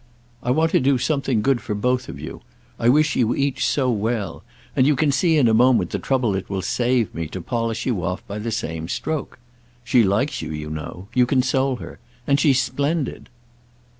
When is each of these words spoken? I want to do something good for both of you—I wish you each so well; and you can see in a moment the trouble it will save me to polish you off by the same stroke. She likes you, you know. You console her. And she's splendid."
I 0.41 0.49
want 0.49 0.71
to 0.71 0.79
do 0.79 0.97
something 0.97 1.43
good 1.43 1.61
for 1.61 1.75
both 1.75 2.09
of 2.09 2.19
you—I 2.19 2.89
wish 2.89 3.15
you 3.15 3.35
each 3.35 3.63
so 3.67 3.91
well; 3.91 4.41
and 4.75 4.87
you 4.87 4.95
can 4.95 5.11
see 5.11 5.37
in 5.37 5.47
a 5.47 5.53
moment 5.53 5.91
the 5.91 5.99
trouble 5.99 6.33
it 6.35 6.49
will 6.49 6.63
save 6.63 7.13
me 7.13 7.27
to 7.27 7.39
polish 7.39 7.85
you 7.85 8.03
off 8.03 8.25
by 8.25 8.39
the 8.39 8.49
same 8.51 8.87
stroke. 8.87 9.37
She 9.83 10.01
likes 10.03 10.41
you, 10.41 10.49
you 10.51 10.71
know. 10.71 11.07
You 11.13 11.27
console 11.27 11.75
her. 11.75 11.99
And 12.25 12.39
she's 12.39 12.59
splendid." 12.59 13.29